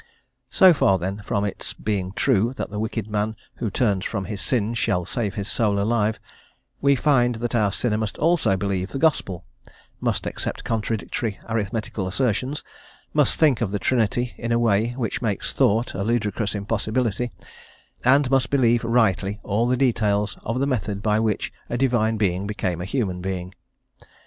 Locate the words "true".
2.13-2.53